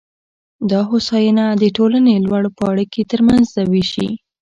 دا 0.69 0.79
هوساینه 0.89 1.45
د 1.61 1.63
ټولنې 1.77 2.13
لوړ 2.25 2.43
پاړکي 2.57 3.01
ترمنځ 3.11 3.47
وېشي 3.71 4.09